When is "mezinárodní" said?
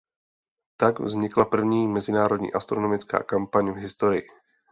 1.87-2.53